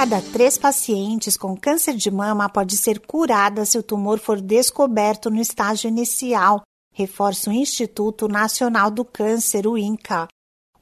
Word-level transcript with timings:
cada 0.00 0.22
três 0.22 0.56
pacientes 0.56 1.36
com 1.36 1.54
câncer 1.54 1.94
de 1.94 2.10
mama 2.10 2.48
pode 2.48 2.74
ser 2.78 3.00
curada 3.00 3.66
se 3.66 3.76
o 3.76 3.82
tumor 3.82 4.18
for 4.18 4.40
descoberto 4.40 5.28
no 5.28 5.38
estágio 5.38 5.88
inicial, 5.88 6.62
reforça 6.90 7.50
o 7.50 7.52
Instituto 7.52 8.26
Nacional 8.26 8.90
do 8.90 9.04
Câncer, 9.04 9.66
o 9.66 9.76
INCA. 9.76 10.26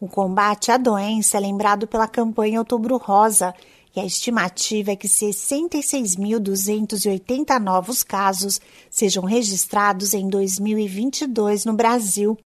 O 0.01 0.07
combate 0.07 0.71
à 0.71 0.77
doença 0.77 1.37
é 1.37 1.41
lembrado 1.41 1.89
pela 1.89 2.07
campanha 2.07 2.61
Outubro 2.61 2.97
Rosa, 2.97 3.53
e 3.97 3.99
a 3.99 4.07
estimativa 4.07 4.93
é 4.93 4.97
que 4.97 5.09
66.280 5.09 7.59
novos 7.59 8.05
casos 8.05 8.61
sejam 8.89 9.25
registrados 9.25 10.15
em 10.15 10.29
2022 10.29 11.65
no 11.65 11.73
Brasil. 11.73 12.39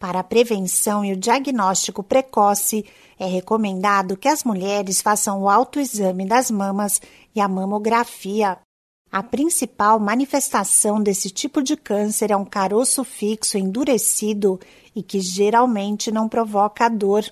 Para 0.00 0.20
a 0.20 0.24
prevenção 0.24 1.04
e 1.04 1.12
o 1.12 1.16
diagnóstico 1.16 2.02
precoce, 2.02 2.86
é 3.18 3.26
recomendado 3.26 4.16
que 4.16 4.28
as 4.28 4.42
mulheres 4.42 5.02
façam 5.02 5.42
o 5.42 5.48
autoexame 5.48 6.26
das 6.26 6.50
mamas 6.50 7.02
e 7.34 7.40
a 7.40 7.46
mamografia. 7.46 8.56
A 9.12 9.22
principal 9.22 10.00
manifestação 10.00 11.02
desse 11.02 11.28
tipo 11.28 11.62
de 11.62 11.76
câncer 11.76 12.30
é 12.30 12.36
um 12.36 12.46
caroço 12.46 13.04
fixo 13.04 13.58
endurecido 13.58 14.58
e 14.96 15.02
que 15.02 15.20
geralmente 15.20 16.10
não 16.10 16.30
provoca 16.30 16.88
dor. 16.88 17.30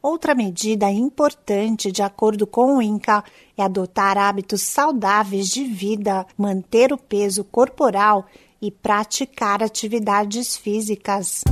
Outra 0.00 0.32
medida 0.32 0.88
importante, 0.92 1.90
de 1.90 2.02
acordo 2.02 2.46
com 2.46 2.76
o 2.76 2.82
INCA, 2.82 3.24
é 3.56 3.64
adotar 3.64 4.16
hábitos 4.16 4.62
saudáveis 4.62 5.48
de 5.48 5.64
vida, 5.64 6.24
manter 6.36 6.92
o 6.92 6.96
peso 6.96 7.42
corporal 7.42 8.24
e 8.62 8.70
praticar 8.70 9.60
atividades 9.60 10.56
físicas. 10.56 11.42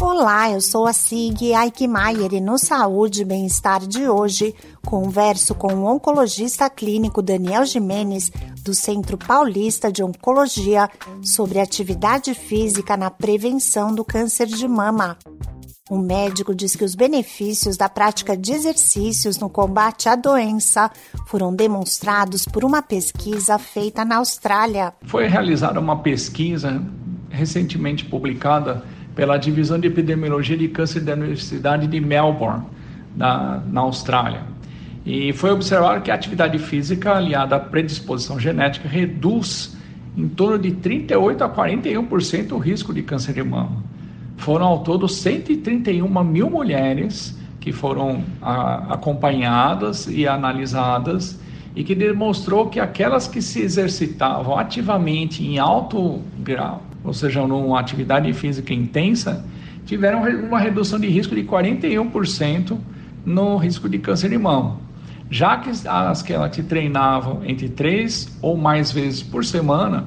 Olá, 0.00 0.50
eu 0.50 0.60
sou 0.60 0.86
a 0.86 0.92
Sig 0.92 1.52
Aikmaier 1.52 2.32
e 2.32 2.40
no 2.40 2.58
Saúde 2.58 3.22
e 3.22 3.24
Bem-Estar 3.24 3.80
de 3.86 4.08
hoje 4.08 4.54
converso 4.86 5.54
com 5.54 5.74
o 5.74 5.84
oncologista 5.84 6.70
clínico 6.70 7.20
Daniel 7.20 7.64
Jimenez, 7.64 8.30
do 8.62 8.72
Centro 8.72 9.18
Paulista 9.18 9.90
de 9.90 10.02
Oncologia, 10.02 10.88
sobre 11.22 11.58
atividade 11.58 12.34
física 12.34 12.96
na 12.96 13.10
prevenção 13.10 13.92
do 13.92 14.04
câncer 14.04 14.46
de 14.46 14.66
mama. 14.68 15.18
O 15.90 15.98
médico 15.98 16.54
diz 16.54 16.76
que 16.76 16.84
os 16.84 16.94
benefícios 16.94 17.76
da 17.76 17.88
prática 17.88 18.36
de 18.36 18.52
exercícios 18.52 19.40
no 19.40 19.50
combate 19.50 20.08
à 20.08 20.14
doença 20.14 20.88
foram 21.26 21.52
demonstrados 21.52 22.44
por 22.44 22.62
uma 22.62 22.80
pesquisa 22.80 23.58
feita 23.58 24.04
na 24.04 24.18
Austrália. 24.18 24.92
Foi 25.02 25.26
realizada 25.26 25.80
uma 25.80 25.98
pesquisa 25.98 26.80
recentemente 27.28 28.04
publicada 28.04 28.84
pela 29.16 29.36
Divisão 29.36 29.80
de 29.80 29.88
Epidemiologia 29.88 30.56
de 30.56 30.68
Câncer 30.68 31.00
da 31.00 31.14
Universidade 31.14 31.88
de 31.88 32.00
Melbourne, 32.00 32.62
na, 33.16 33.60
na 33.68 33.80
Austrália. 33.80 34.44
E 35.04 35.32
foi 35.32 35.50
observado 35.50 36.02
que 36.02 36.10
a 36.12 36.14
atividade 36.14 36.56
física 36.60 37.16
aliada 37.16 37.56
à 37.56 37.58
predisposição 37.58 38.38
genética 38.38 38.88
reduz 38.88 39.76
em 40.16 40.28
torno 40.28 40.56
de 40.56 40.70
38 40.70 41.42
a 41.42 41.50
41% 41.50 42.52
o 42.52 42.58
risco 42.58 42.94
de 42.94 43.02
câncer 43.02 43.32
de 43.32 43.42
mama. 43.42 43.89
Foram 44.40 44.66
ao 44.66 44.78
todo 44.80 45.08
131 45.08 46.24
mil 46.24 46.50
mulheres 46.50 47.38
que 47.60 47.72
foram 47.72 48.24
a, 48.42 48.94
acompanhadas 48.94 50.06
e 50.06 50.26
analisadas 50.26 51.40
e 51.76 51.84
que 51.84 51.94
demonstrou 51.94 52.68
que 52.68 52.80
aquelas 52.80 53.28
que 53.28 53.40
se 53.40 53.60
exercitavam 53.60 54.58
ativamente 54.58 55.44
em 55.46 55.58
alto 55.58 56.20
grau 56.38 56.82
ou 57.02 57.12
seja, 57.12 57.46
numa 57.46 57.80
atividade 57.80 58.32
física 58.32 58.74
intensa, 58.74 59.44
tiveram 59.86 60.22
uma 60.22 60.58
redução 60.58 60.98
de 60.98 61.08
risco 61.08 61.34
de 61.34 61.42
41% 61.44 62.78
no 63.24 63.56
risco 63.56 63.88
de 63.88 63.98
câncer 63.98 64.30
de 64.30 64.38
mama. 64.38 64.78
Já 65.30 65.56
que 65.58 65.70
as 65.70 66.22
que 66.22 66.62
treinavam 66.62 67.42
entre 67.44 67.68
três 67.68 68.36
ou 68.42 68.56
mais 68.56 68.90
vezes 68.92 69.22
por 69.22 69.44
semana, 69.44 70.04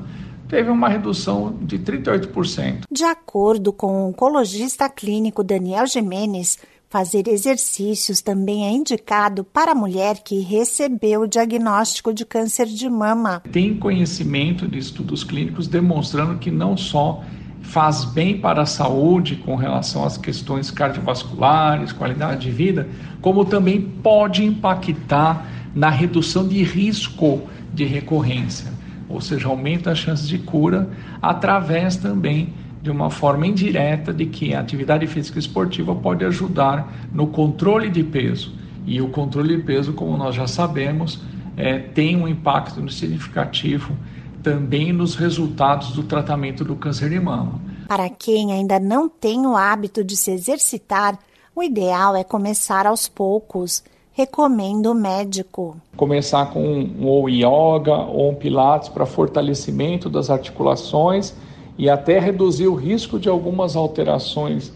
teve 0.53 0.69
uma 0.69 0.87
redução 0.87 1.57
de 1.63 1.79
38%. 1.79 2.81
De 2.91 3.03
acordo 3.03 3.73
com 3.73 3.87
o 3.87 4.09
oncologista 4.09 4.87
clínico 4.87 5.43
Daniel 5.43 5.87
Jimenez, 5.87 6.59
Fazer 6.93 7.27
exercícios 7.27 8.21
também 8.21 8.67
é 8.67 8.69
indicado 8.71 9.43
para 9.43 9.71
a 9.71 9.75
mulher 9.75 10.19
que 10.23 10.41
recebeu 10.41 11.21
o 11.21 11.27
diagnóstico 11.27 12.13
de 12.13 12.23
câncer 12.23 12.67
de 12.67 12.87
mama. 12.87 13.41
Tem 13.51 13.75
conhecimento 13.75 14.67
de 14.67 14.77
estudos 14.77 15.23
clínicos 15.23 15.67
demonstrando 15.67 16.37
que 16.37 16.51
não 16.51 16.77
só 16.77 17.23
faz 17.63 18.05
bem 18.05 18.39
para 18.39 18.61
a 18.61 18.67
saúde 18.67 19.37
com 19.37 19.55
relação 19.55 20.05
às 20.05 20.19
questões 20.19 20.69
cardiovasculares, 20.69 21.91
qualidade 21.91 22.41
de 22.41 22.51
vida, 22.51 22.87
como 23.21 23.43
também 23.43 23.81
pode 23.81 24.43
impactar 24.43 25.71
na 25.73 25.89
redução 25.89 26.47
de 26.47 26.61
risco 26.61 27.41
de 27.73 27.85
recorrência, 27.85 28.71
ou 29.09 29.21
seja, 29.21 29.47
aumenta 29.47 29.91
as 29.91 29.97
chances 29.97 30.27
de 30.27 30.37
cura 30.37 30.89
através 31.21 31.95
também 31.97 32.53
de 32.81 32.91
uma 32.91 33.09
forma 33.09 33.47
indireta 33.47 34.13
de 34.13 34.25
que 34.25 34.53
a 34.53 34.59
atividade 34.59 35.07
física 35.07 35.39
esportiva 35.39 35.95
pode 35.95 36.25
ajudar 36.25 36.91
no 37.13 37.27
controle 37.27 37.89
de 37.89 38.03
peso. 38.03 38.53
E 38.85 39.01
o 39.01 39.07
controle 39.07 39.55
de 39.55 39.63
peso, 39.63 39.93
como 39.93 40.17
nós 40.17 40.35
já 40.35 40.47
sabemos, 40.47 41.21
é, 41.55 41.79
tem 41.79 42.17
um 42.17 42.27
impacto 42.27 42.89
significativo 42.91 43.95
também 44.43 44.91
nos 44.91 45.15
resultados 45.15 45.93
do 45.93 46.03
tratamento 46.03 46.65
do 46.65 46.75
câncer 46.75 47.09
de 47.09 47.19
mama. 47.19 47.61
Para 47.87 48.09
quem 48.09 48.51
ainda 48.51 48.79
não 48.79 49.07
tem 49.07 49.47
o 49.47 49.55
hábito 49.55 50.03
de 50.03 50.17
se 50.17 50.31
exercitar, 50.31 51.17
o 51.55 51.63
ideal 51.63 52.15
é 52.15 52.23
começar 52.23 52.85
aos 52.85 53.07
poucos. 53.07 53.83
Recomendo 54.15 54.91
o 54.91 54.93
médico. 54.93 55.75
Começar 55.97 56.51
com 56.51 56.63
um, 56.63 57.07
ou 57.07 57.27
yoga 57.27 57.95
ou 57.95 58.29
um 58.29 58.35
pilates 58.35 58.87
para 58.87 59.07
fortalecimento 59.07 60.07
das 60.07 60.29
articulações 60.29 61.33
e 61.79 61.89
até 61.89 62.19
reduzir 62.19 62.67
o 62.67 62.75
risco 62.75 63.17
de 63.17 63.27
algumas 63.27 63.75
alterações, 63.75 64.71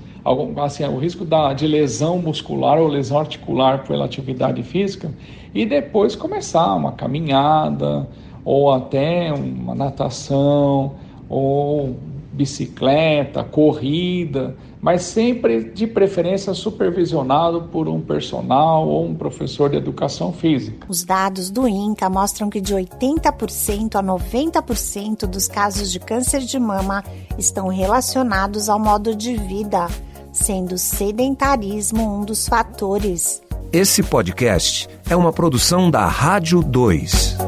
assim, 0.57 0.83
o 0.85 0.97
risco 0.97 1.23
da, 1.23 1.53
de 1.53 1.67
lesão 1.67 2.17
muscular 2.17 2.79
ou 2.79 2.87
lesão 2.87 3.19
articular 3.19 3.83
pela 3.83 4.05
atividade 4.05 4.63
física, 4.63 5.13
e 5.53 5.67
depois 5.67 6.15
começar 6.15 6.73
uma 6.73 6.93
caminhada, 6.93 8.07
ou 8.43 8.71
até 8.71 9.31
uma 9.31 9.75
natação, 9.75 10.93
ou 11.29 11.95
bicicleta, 12.37 13.43
corrida, 13.43 14.55
mas 14.79 15.01
sempre 15.01 15.71
de 15.71 15.87
preferência 15.87 16.53
supervisionado 16.53 17.63
por 17.63 17.89
um 17.89 17.99
personal 17.99 18.87
ou 18.87 19.07
um 19.07 19.15
professor 19.15 19.71
de 19.71 19.75
educação 19.75 20.31
física. 20.31 20.85
Os 20.87 21.03
dados 21.03 21.49
do 21.49 21.67
INCA 21.67 22.07
mostram 22.09 22.49
que 22.49 22.61
de 22.61 22.75
80% 22.75 23.95
a 23.95 24.03
90% 24.03 25.25
dos 25.25 25.47
casos 25.47 25.91
de 25.91 25.99
câncer 25.99 26.41
de 26.41 26.59
mama 26.59 27.03
estão 27.39 27.67
relacionados 27.67 28.69
ao 28.69 28.79
modo 28.79 29.15
de 29.15 29.35
vida, 29.35 29.87
sendo 30.31 30.77
sedentarismo 30.77 32.19
um 32.19 32.23
dos 32.23 32.47
fatores. 32.47 33.41
Esse 33.73 34.03
podcast 34.03 34.87
é 35.09 35.15
uma 35.15 35.33
produção 35.33 35.89
da 35.89 36.05
Rádio 36.05 36.61
2. 36.61 37.46